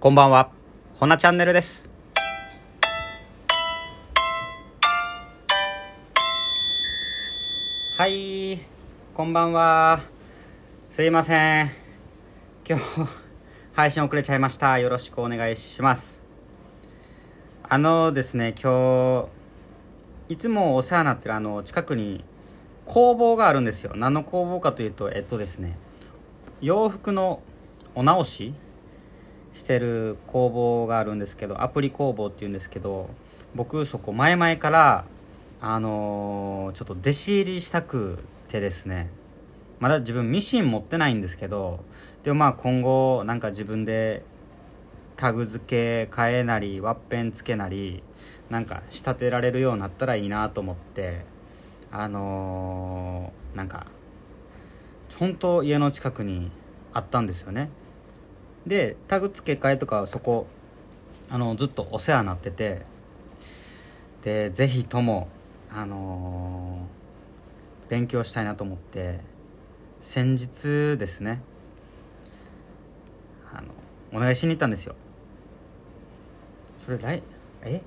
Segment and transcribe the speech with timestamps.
[0.00, 0.52] こんばんは、
[1.00, 1.90] ほなチャンネルです。
[7.96, 8.60] はい、
[9.12, 10.02] こんばんは。
[10.88, 11.72] すいません。
[12.64, 12.84] 今日、
[13.72, 14.78] 配信遅れちゃいました。
[14.78, 16.22] よろしくお願いします。
[17.64, 19.28] あのですね、今
[20.28, 22.24] 日、いつもお世話になってるあの、近くに
[22.84, 23.94] 工房があるんですよ。
[23.96, 25.76] 何の工房かというと、えっとですね、
[26.60, 27.42] 洋服の
[27.96, 28.54] お直し
[29.58, 33.10] してる工房があるんですけどアプリ工房っていうんですけど
[33.56, 35.04] 僕そこ前々から
[35.60, 39.10] あのーちょっと弟子入りしたくてですね。
[39.80, 41.84] まだ自分ミシン持ってないんですけど
[42.24, 44.24] でもまあ今後なんか自分で
[45.16, 45.64] タグ付
[46.08, 48.02] け変えなりワッペン付けなり
[48.50, 51.24] なんか仕立てられるようになったらいいなと思って
[51.90, 53.86] あのーなんか
[55.16, 56.50] 本当家の近くに
[56.92, 57.70] あったんですよね。
[58.66, 60.46] でタグ付け替えとかはそこ
[61.30, 62.82] あのずっとお世話になってて
[64.22, 65.28] でぜひとも
[65.70, 66.98] あのー
[67.88, 69.20] 勉強したいなと思って
[70.02, 71.40] 先日ですね
[73.50, 73.68] あの
[74.12, 74.94] お願いしに行ったんですよ。
[76.78, 77.22] それ来
[77.62, 77.80] え？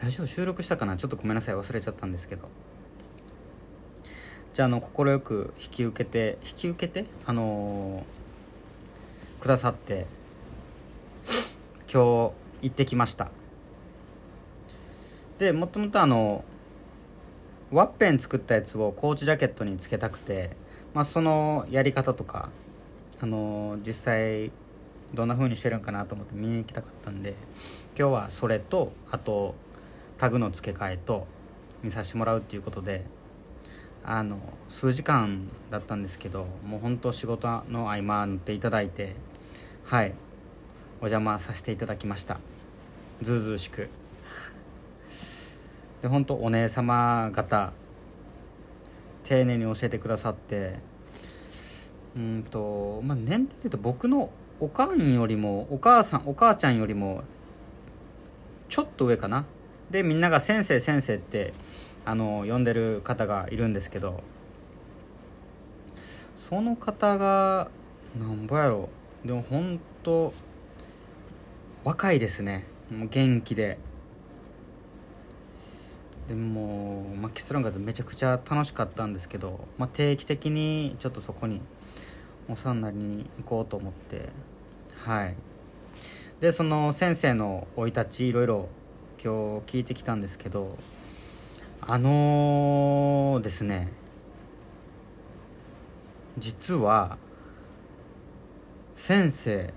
[0.00, 0.96] ラジオ収録したかな？
[0.96, 2.48] ちょっとごめんなさい忘れちゃったんですけど。
[4.54, 7.08] じゃあの快く引き受けて引き受けて？
[7.26, 8.21] あのー
[9.42, 10.06] くださって
[11.92, 13.32] 今日行ってきました。
[15.40, 16.44] でもともとあの
[17.72, 20.50] ワッペン作ったやつをコーチジャケットにつけたくて、
[20.94, 22.50] まあ、そのやり方とか
[23.20, 24.52] あの実際
[25.12, 27.34] どんな風にしてるんかなと思って見に行きたかったんで
[27.98, 29.56] 今日はそれとあと
[30.18, 31.26] タグの付け替えと
[31.82, 33.06] 見させてもらうっていうことで
[34.04, 39.16] あの数時間だったんですけどもう本当仕事の合間塗っていただいて
[39.84, 40.14] はい。
[41.00, 42.38] お邪魔させていただきました。
[43.20, 43.88] ずうずうしく。
[46.02, 47.72] で本当お姉様方
[49.24, 50.74] 丁寧に教えてくださって
[52.16, 57.22] うんとまあ年齢で言うと僕のおかんよりもお母さんお母ちゃんよりも
[58.68, 59.44] ちょっと上かな。
[59.90, 61.52] でみんなが先生先生って
[62.04, 64.22] あの呼んでる方がいるんですけど
[66.36, 67.70] その方が
[68.18, 68.88] なんぼやろ
[69.24, 70.32] でも本当
[71.84, 72.66] 若いですね。
[72.90, 73.78] もう元気で。
[76.28, 81.60] でも、まあ、結論がめちゃくちゃ楽しかったんですけど、まあ、定期的にちょっとそこに
[82.48, 84.28] お世話になりに行こうと思って。
[85.04, 85.36] はい。
[86.40, 88.68] でその先生の生い立ちいろいろ
[89.22, 90.76] 今日聞いてきたんですけど
[91.80, 93.92] あのーですね。
[96.38, 97.18] 実は
[99.04, 99.74] 先生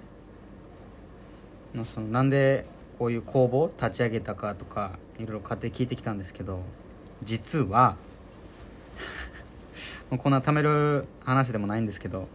[1.74, 2.64] のそのなんで
[3.00, 6.60] こういう工房立ち上げたかとかいろいろ家庭聞いてきたんですけど
[7.24, 7.98] 実は
[10.12, 12.28] もうこんな貯める話でもないんですけど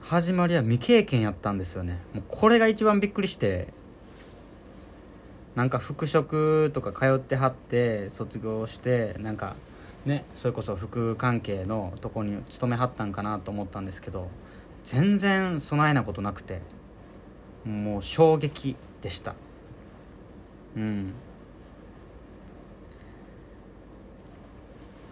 [0.00, 2.00] 始まりは未経験やったんですよね。
[2.14, 3.68] もうこれが一番びっくりして
[5.56, 9.56] なんか服飾とか通ってはって卒業してなんか
[10.06, 14.30] ねそれこそ服関係のとこに勤めはったんかなと思ったんですけど
[14.84, 16.60] 全然備えなことなくて
[17.64, 19.34] もう衝撃でした。
[20.76, 21.12] うん。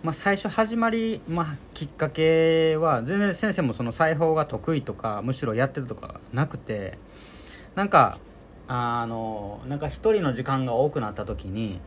[0.03, 6.99] まあ最初始まり、まあ、きっかけは全然先生もその裁縫が得意とかむしろやってたとかなくて
[7.77, 8.19] なんか
[8.67, 11.81] あのなんか一人の時間が多くなった時に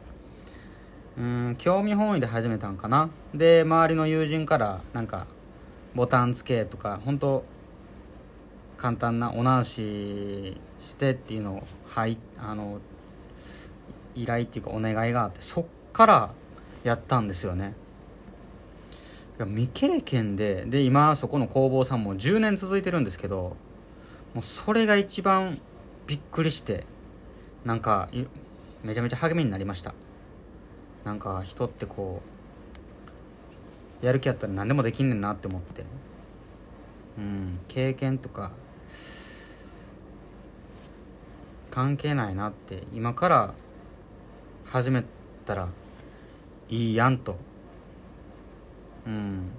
[1.17, 3.09] うん興味本位で始めたんかな。
[3.33, 5.27] で周りの友人からなんか
[5.93, 7.43] ボタン付けとか本当
[8.77, 12.79] 簡単なお直ししてっていうのをはいあの
[14.15, 16.33] 依頼っていうかお願いがあってそっから
[16.83, 17.73] やったんですよね。
[19.39, 23.57] 未経験でで今そこの工房さんも10年続いてるんですけど
[24.33, 25.59] もうそれが一番
[26.07, 26.85] びっくりして
[27.65, 28.09] なんか
[28.83, 29.93] めちゃめちゃ励みになりました。
[31.03, 32.21] なんか人ってこ
[34.01, 35.83] うやる気やったら何でもできんねんなって思って。
[37.17, 38.51] うん経験とか
[41.75, 43.53] 関係ないなって今から
[44.63, 45.03] 始め
[45.45, 45.67] たら
[46.69, 47.35] いいやんと。
[49.05, 49.49] うん。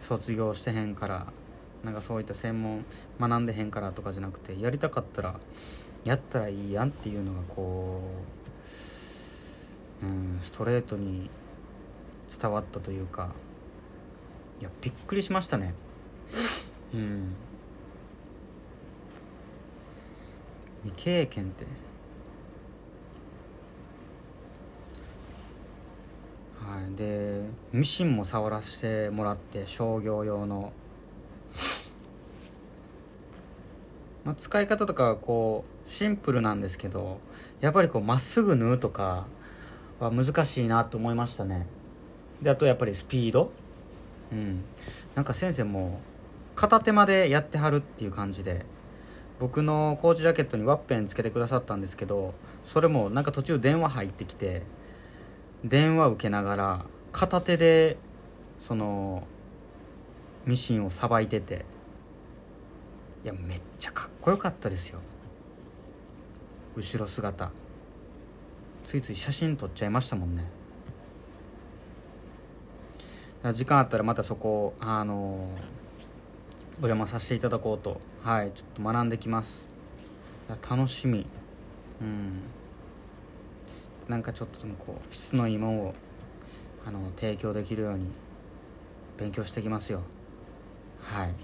[0.00, 1.32] 卒業してへんから。
[1.84, 2.84] なんかそういった専門
[3.20, 5.38] 学んでへんからとかじゃなくてやりたかったら
[6.04, 8.00] やったらいいやんっていうのがこ
[10.02, 11.30] う、うん、ストレートに
[12.36, 13.30] 伝わったというか。
[14.60, 15.72] いやびっくりしましたね。
[16.92, 17.36] うん。
[20.84, 21.64] 未経験って。
[26.60, 26.96] はい。
[26.96, 30.72] でミシンも触らせてもらって商業用の。
[34.24, 37.18] まあ、使い方とかはこうシンプルなんですけど
[37.60, 39.26] やっぱりこうまっすぐ縫うとか
[39.98, 41.66] は難しいなと思いましたね。
[42.40, 43.52] であとやっぱりスピード。
[44.32, 44.64] うん。
[45.14, 46.00] なんか先生も
[46.54, 48.64] 片手までやってはるっていう感じで。
[49.42, 52.32] 僕のコーチジャケットにワッペンつけてくださったんですけど
[52.64, 54.62] それもなんか途中電話入ってきて
[55.64, 57.96] 電話受けながら片手で
[58.60, 59.26] その
[60.46, 61.64] ミシンをさばいてて
[63.24, 65.00] いやめっちゃかっこよかったですよ。
[66.76, 67.50] 後ろ姿。
[68.84, 70.46] ついつい写真撮っちゃいましたもんね。
[73.52, 75.48] 時間あったらまたそこあの
[76.80, 78.11] お邪魔させていただこうと。
[78.22, 79.66] はいちょっと学んできます。
[80.48, 81.26] 楽しみ。
[82.00, 82.40] うん。
[84.08, 85.94] なんかちょっとでもこう質のいいものを
[86.86, 88.06] あの提供できるように
[89.18, 90.02] 勉強してきますよ。
[91.00, 91.34] はい。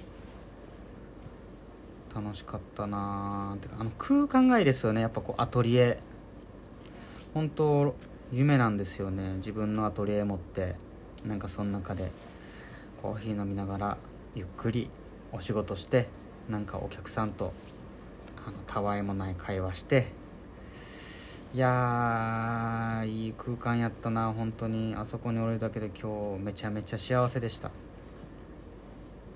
[2.14, 5.00] 楽しかったなーてかあの空間がいいですよね。
[5.00, 5.98] やっぱこうアトリエ。
[7.34, 7.92] 本当
[8.32, 9.38] 夢なんですよね。
[9.38, 10.76] 自分のアトリエ持って
[11.26, 12.12] なんかその中で
[13.02, 13.98] コーヒー飲みながら
[14.36, 14.88] ゆっくり
[15.32, 16.06] お仕事して
[16.48, 17.52] なんかお客さんと
[18.46, 20.06] あのたわいもない会話して
[21.54, 24.94] いやいい空間やったな本当に。
[24.94, 27.70] あそこにおるだけで今日めちゃめちゃ幸せでした。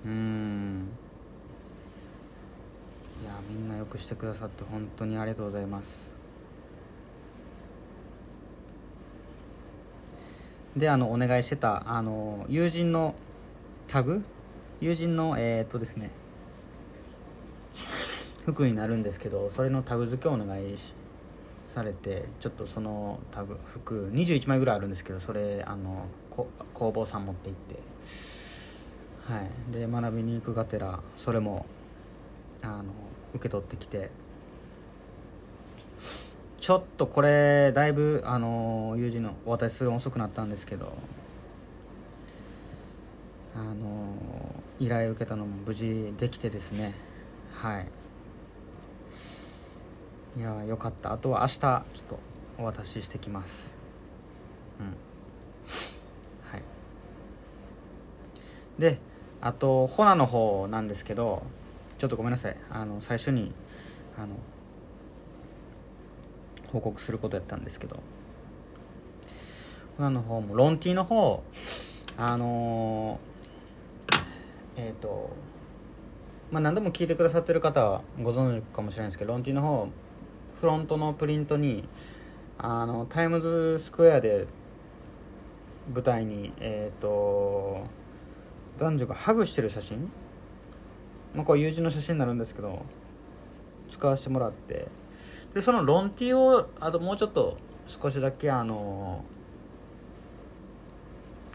[0.05, 0.89] うん。
[3.23, 6.11] いやみんなよくしてくださって本当にありがとうございます。
[10.77, 13.15] であのお願いしてたあの友人の
[13.87, 14.23] タグ？
[14.81, 16.11] 友人のえー、っとですね。
[18.45, 20.75] 服になるんですけどそれのタグ付けをお願い
[21.65, 26.05] されてちょっとそのタグ服21枚ぐらいあるんですけどそれあの
[26.73, 27.79] 工房さん持って行って。
[29.23, 29.49] はい。
[29.71, 31.65] で学びに行くがてらそれも
[32.61, 32.83] あの
[33.33, 34.09] 受け取ってきて。
[36.59, 40.93] ちょっとこれだいぶあの友人のお渡しする遅くなったんですけど
[43.53, 44.15] あの
[44.79, 46.95] 依頼を受けたのも無事できてですね。
[47.51, 47.87] はい。
[50.35, 51.13] いやよかった。
[51.13, 52.19] あとは明日ちょっと
[52.57, 53.73] お渡ししてきます。
[54.79, 54.87] うん。
[56.49, 56.63] はい。
[58.79, 58.99] で
[59.41, 61.43] あとホナの方なんですけど
[61.97, 62.57] ちょっとごめんなさい。
[62.71, 63.53] あの最初に
[64.17, 64.35] あの
[66.71, 67.99] 報告することやったんですけど。
[69.97, 71.43] ホナの方もロンティの方
[72.17, 75.29] あのー、えっ、ー、と
[76.51, 79.87] まあ何度も聞いてくださってる方はご存知かもしれないですけどロンティの方
[80.63, 81.83] フロントのプリントに
[82.57, 84.47] あのタイムズスクエアで
[85.93, 87.85] 舞台にえ、ー、と
[88.79, 90.09] 男女がハグしてる写真。
[91.35, 92.85] まあ、こう友人の写真になるんですけど
[93.89, 94.87] 使わせてもらって。
[95.53, 99.25] でそのロンティをあともうちょっと少しだけあの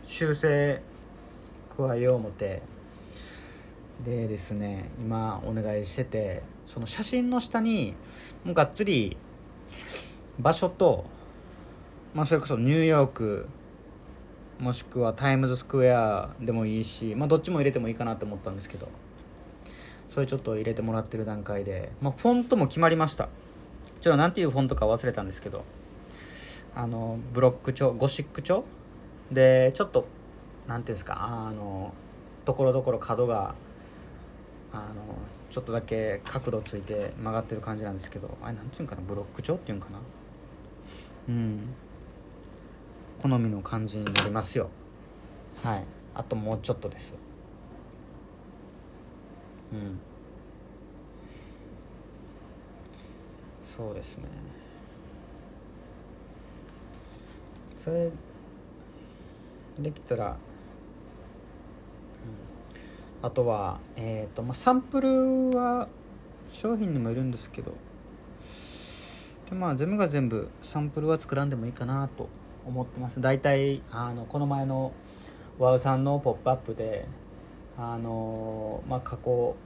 [0.06, 0.82] 修正
[1.74, 2.60] 加えよう思て。
[4.04, 6.57] でですね今お願いしてて。
[6.68, 7.94] その写真の下に
[8.44, 9.16] もうがっつり
[10.38, 11.06] 場所と、
[12.14, 13.48] まあ、それこそニューヨーク
[14.60, 18.88] もしくはタイムズスクエアでもいいし、まあ、どっちも入れてもいいかなと思ったんですけど
[20.10, 23.28] それちょっと入れてもらってる段階で、まあ、フォントも決まりました。
[24.00, 25.64] ちょっと何ていうフォントか忘れたんですけど
[26.74, 28.64] あのブロック調ゴシック調
[29.32, 30.06] でちょっと
[30.68, 31.92] 何ていうんですかあの
[32.44, 33.54] ところどころ角が
[34.72, 34.84] あの
[35.50, 39.98] ちょっとだけ角度ついて曲がってる感じなんですけどあれ何ていうんかなブロック調っていうんかな。
[41.28, 41.74] うん。
[43.22, 44.70] 好みの感じになりますよ。
[45.62, 45.84] はい。
[46.14, 47.14] あともうちょっとです。
[49.72, 49.98] うん。
[53.64, 54.24] そうですね。
[57.76, 58.10] それ
[59.78, 60.36] できたら、うん、
[63.20, 65.88] あとはえ、ー、とまあサンプルは
[66.50, 67.74] 商品にもいるんですけど
[69.50, 72.28] でまあ全部が全部サンプルは作らんでもいいかなと
[72.66, 73.20] 思ってます。
[73.20, 74.92] 大体あのこの前の
[75.58, 77.06] ワウさんの「ポップアップで
[77.76, 79.56] あのまあ加工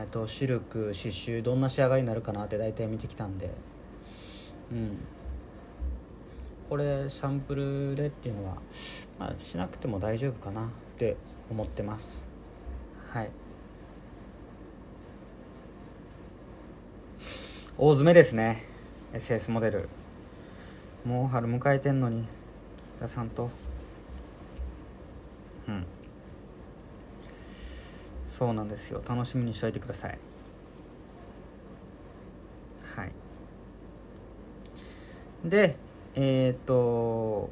[0.00, 3.50] えとシルク刺繍どんな仕上がりになるかなって大体見てきたんで
[4.72, 4.98] うん。
[6.68, 8.56] これサンプルでっていうのは、
[9.20, 11.16] まあ、しなくても大丈夫かなって
[11.48, 12.26] 思ってます。
[13.16, 13.30] はい。
[17.78, 18.62] 大詰めですね。
[19.14, 19.88] SS モデル。
[21.06, 22.26] もう春迎えてんのに。
[23.00, 23.48] 出さんと。
[25.66, 25.86] うん。
[28.28, 29.02] そうなんですよ。
[29.08, 30.18] 楽しみにしといてください。
[32.94, 33.12] はい。
[35.42, 35.76] で
[36.14, 37.48] えっ、と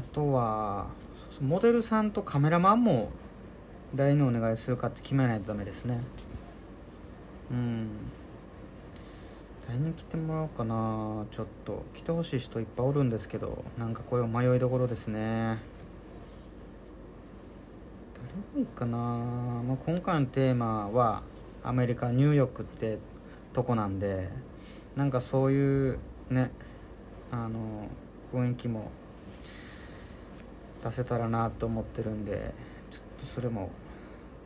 [0.00, 0.86] あとは
[1.42, 3.10] モデルさんとカメラマンも
[3.94, 6.00] 誰にお願いするかって決めないとダメですね。
[7.50, 7.88] うん。
[9.68, 11.26] 誰に来てもらおうかな。
[11.30, 15.58] ちょっと来てほしい人いっぱいおるんですけどなんかこれ迷いどころですね。
[18.54, 21.22] 誰がいいかな、まあ、今回のテーマは
[21.62, 22.98] アメリカニューヨークって
[23.52, 24.30] とこなんで
[24.96, 25.98] なんかそういう
[26.30, 26.52] ね
[27.30, 27.86] あの
[28.32, 28.90] 雰囲気も
[30.82, 32.54] 出せたらなと思ってるんで
[32.90, 33.70] ちょっとそれも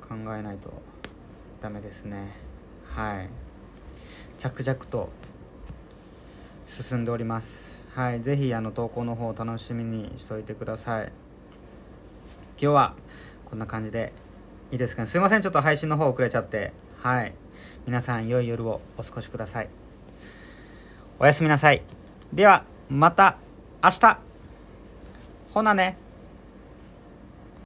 [0.01, 0.73] 考えないと
[1.63, 2.33] ダメですね。
[2.85, 3.31] はい。
[4.37, 5.09] 着々と
[6.67, 7.83] 進んでおります。
[7.95, 8.21] はい。
[8.21, 11.13] 是非あの投稿の方を楽しみにしておいてください。
[12.61, 12.95] 今日は
[13.47, 14.13] こんな感じで
[14.71, 15.07] いいですかね。
[15.07, 15.43] すいません。
[15.43, 16.73] ちょっと配信の方遅れちゃって。
[16.99, 17.35] はい。
[17.87, 19.69] 皆さん良い夜をお過ごしください。
[21.19, 21.83] おやすみなさい。
[22.33, 23.39] ではまた
[23.83, 24.19] 明日。
[25.53, 26.04] ほなね。